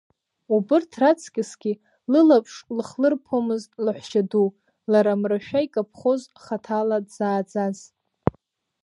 [0.55, 1.73] Убырҭ раҵкьысгьы
[2.11, 4.47] лылаԥш лыхлырԥомызт лаҳәшьа ду,
[4.91, 7.77] лара Мрашәа икаԥхоз хаҭала дзааӡаз.